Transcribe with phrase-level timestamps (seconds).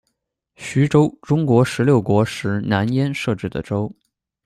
[0.55, 3.93] 徐州，中国十六国时南燕设置的州。